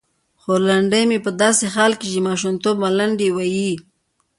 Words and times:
خورلنډې 0.41 1.01
مې 1.09 1.17
په 1.25 1.31
داسې 1.41 1.65
حال 1.75 1.91
کې 1.99 2.05
چې 2.13 2.19
د 2.21 2.25
ماشومتوب 2.27 2.75
ملنډې 2.83 3.27
یې 3.29 3.33
وې. 3.35 3.69